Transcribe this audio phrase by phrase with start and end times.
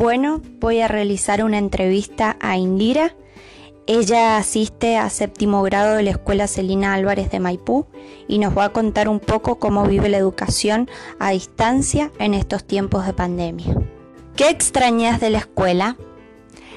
[0.00, 3.14] Bueno, voy a realizar una entrevista a Indira.
[3.86, 7.84] Ella asiste a séptimo grado de la Escuela Celina Álvarez de Maipú
[8.26, 12.64] y nos va a contar un poco cómo vive la educación a distancia en estos
[12.64, 13.76] tiempos de pandemia.
[14.36, 15.98] ¿Qué extrañas de la escuela?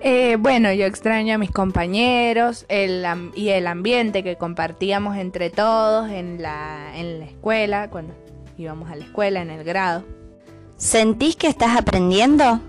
[0.00, 6.42] Eh, bueno, yo extraño a mis compañeros y el ambiente que compartíamos entre todos en
[6.42, 8.12] la, en la escuela, cuando
[8.58, 10.02] íbamos a la escuela, en el grado.
[10.76, 12.60] ¿Sentís que estás aprendiendo?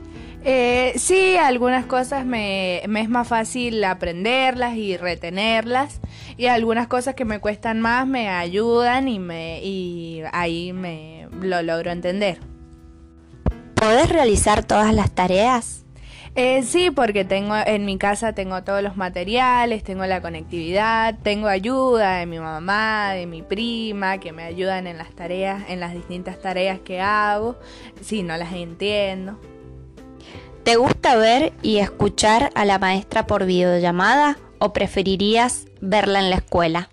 [0.48, 6.00] Eh, sí, algunas cosas me, es más fácil aprenderlas y retenerlas
[6.38, 11.64] y algunas cosas que me cuestan más me ayudan y, me, y ahí me lo
[11.64, 12.38] logro entender.
[13.74, 15.84] ¿Podés realizar todas las tareas?
[16.36, 21.48] Eh, sí, porque tengo en mi casa tengo todos los materiales, tengo la conectividad, tengo
[21.48, 25.94] ayuda de mi mamá, de mi prima, que me ayudan en las tareas, en las
[25.96, 27.58] distintas tareas que hago,
[28.02, 29.40] si no las entiendo.
[30.66, 36.38] ¿Te gusta ver y escuchar a la maestra por videollamada o preferirías verla en la
[36.38, 36.90] escuela?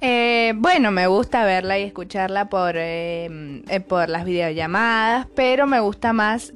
[0.00, 3.28] Eh, bueno, me gusta verla y escucharla por, eh,
[3.68, 6.52] eh, por las videollamadas, pero me gusta más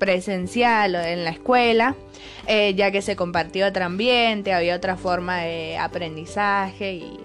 [0.00, 1.94] presencial en la escuela,
[2.48, 7.20] ya que se compartió otro ambiente, había otra forma de aprendizaje y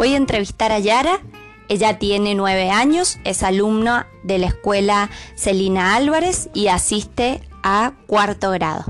[0.00, 1.20] Voy a entrevistar a Yara.
[1.68, 8.50] Ella tiene nueve años, es alumna de la escuela Celina Álvarez y asiste a cuarto
[8.50, 8.86] grado.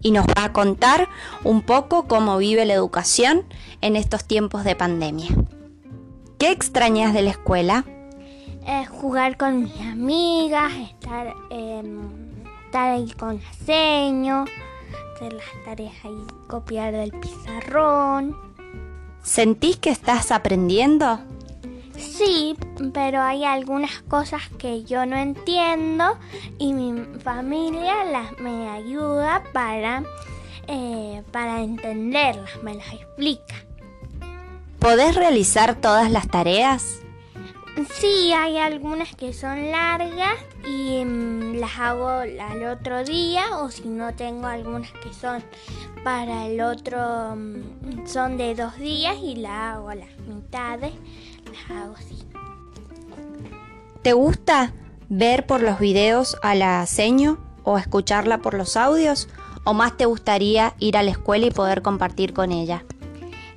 [0.00, 1.10] Y nos va a contar
[1.44, 3.44] un poco cómo vive la educación
[3.82, 5.28] en estos tiempos de pandemia.
[6.38, 7.84] ¿Qué extrañas de la escuela?
[8.88, 14.46] jugar con mis amigas, estar, estar ahí con la seño,
[15.14, 18.55] hacer las tareas ahí, copiar del pizarrón.
[19.26, 21.18] ¿Sentís que estás aprendiendo?
[21.98, 22.56] Sí,
[22.94, 26.16] pero hay algunas cosas que yo no entiendo
[26.58, 30.04] y mi familia las, me ayuda para,
[30.68, 33.56] eh, para entenderlas, me las explica.
[34.78, 37.00] ¿Podés realizar todas las tareas?
[38.00, 40.34] Sí, hay algunas que son largas
[40.66, 45.44] y mm, las hago al otro día o si no tengo algunas que son
[46.02, 50.92] para el otro, mm, son de dos días y las hago a las mitades,
[51.52, 52.26] las hago así.
[54.02, 54.72] ¿Te gusta
[55.10, 59.28] ver por los videos a la seño o escucharla por los audios
[59.64, 62.84] o más te gustaría ir a la escuela y poder compartir con ella?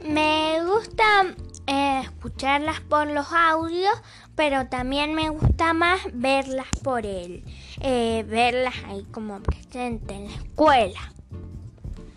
[0.04, 1.36] Me gusta
[1.70, 3.94] eh, escucharlas por los audios,
[4.36, 7.44] pero también me gusta más verlas por él,
[7.82, 11.14] eh, verlas ahí como presente en la escuela.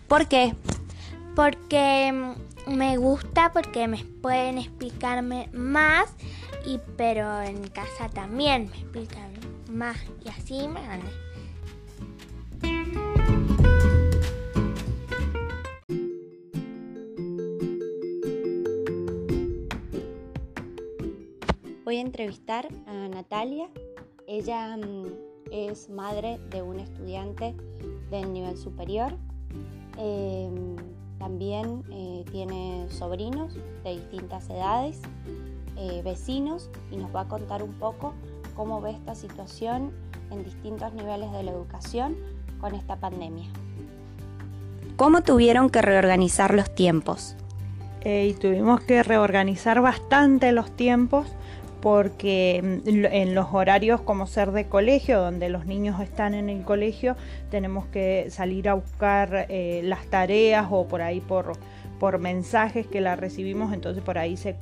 [0.07, 0.55] ¿Por qué?
[1.35, 2.11] Porque
[2.65, 6.09] mm, me gusta, porque me pueden explicarme más,
[6.65, 9.33] y pero en casa también me explican
[9.69, 11.32] más y así me gané.
[21.93, 23.69] Voy a entrevistar a Natalia.
[24.25, 25.05] Ella mm,
[25.51, 27.55] es madre de un estudiante
[28.09, 29.15] del nivel superior.
[29.99, 30.75] Em,
[31.19, 35.01] también eh, tiene sobrinos de distintas edades,
[35.77, 38.15] eh, vecinos, y nos va a contar un poco
[38.55, 39.91] cómo ve esta situación
[40.31, 42.17] en distintos niveles de la educación
[42.59, 43.51] con esta pandemia.
[44.95, 47.35] ¿Cómo tuvieron que reorganizar los tiempos?
[48.01, 51.27] Eh, y tuvimos que reorganizar bastante los tiempos
[51.83, 56.63] porque mm, en los horarios como ser de colegio, donde los niños están en el
[56.63, 57.17] colegio,
[57.51, 61.51] tenemos que salir a buscar eh, las tareas o por ahí por,
[61.99, 64.55] por mensajes que las recibimos, entonces por ahí se,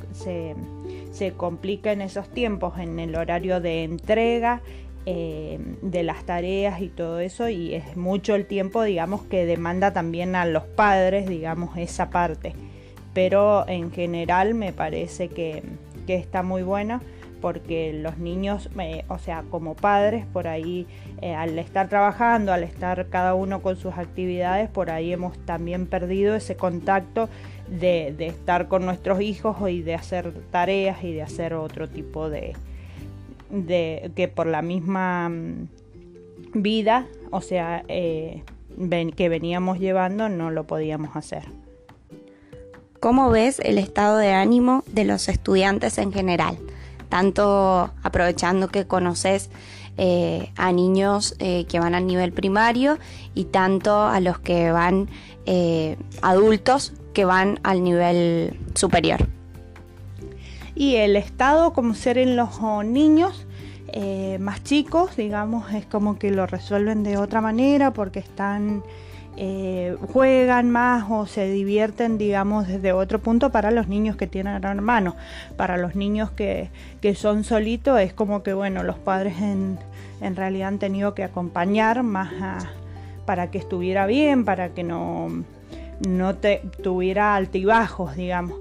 [1.11, 4.61] se, complica en esos tiempos, en el horario de entrega.
[5.07, 9.93] Eh, de las tareas y todo eso y es mucho el tiempo digamos que demanda
[9.93, 12.53] también a los padres digamos esa parte
[13.11, 15.63] pero en general me parece que,
[16.05, 17.01] que está muy buena
[17.41, 18.69] porque los niños,
[19.07, 20.85] o sea, como padres, por ahí,
[21.21, 25.87] eh, al estar trabajando, al estar cada uno con sus actividades, por ahí hemos también
[25.87, 27.27] perdido ese contacto
[27.67, 32.53] de, estar con nuestros hijos y de hacer tareas y de hacer otro tipo de,
[33.49, 35.67] de que por la misma mm,
[36.53, 38.43] vida, o sea, eh,
[39.15, 41.43] que veníamos llevando, no lo podíamos hacer.
[43.01, 46.59] ¿Cómo ves el estado de ánimo de los estudiantes en general?
[47.09, 49.49] Tanto aprovechando que conoces
[49.97, 52.99] eh, a niños eh, que van al nivel primario
[53.33, 55.09] y tanto a los que van
[55.47, 59.27] eh, adultos que van al nivel superior.
[60.75, 63.47] Y el estado como ser en los niños
[63.93, 68.83] eh, más chicos, digamos, es como que lo resuelven de otra manera porque están
[69.37, 74.63] eh, juegan más o se divierten, digamos, desde otro punto para los niños que tienen
[74.63, 75.16] hermanos.
[75.55, 76.69] Para los niños que,
[77.16, 79.78] son solitos es como que, bueno, los padres en,
[80.35, 82.66] realidad han tenido que acompañar más
[83.25, 85.29] para que estuviera bien, para que no,
[86.07, 88.59] no te, tuviera altibajos, digamos.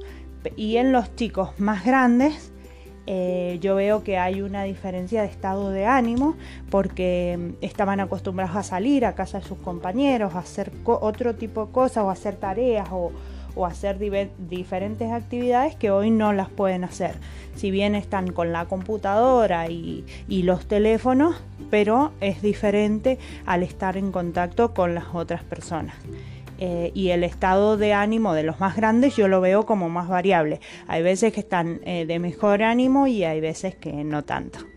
[0.57, 2.53] Y en los chicos más grandes,
[3.13, 6.37] eh, yo veo que hay una diferencia de estado de ánimo
[6.71, 11.67] porque mm, estaban acostumbrados a salir a casa de sus compañeros, a hacer otro tipo
[11.67, 13.11] de cosas o hacer tareas o,
[13.67, 17.17] hacer diferentes actividades que hoy no las pueden hacer.
[17.57, 21.35] Si bien están con la computadora y, y los teléfonos,
[21.69, 25.97] pero es diferente al estar en contacto con las otras personas.
[26.61, 30.09] Eh, y el estado de ánimo de los más grandes yo lo veo como más
[30.09, 30.61] variable.
[30.87, 34.70] Hay veces que están eh, de mejor ánimo y hay veces que no tanto.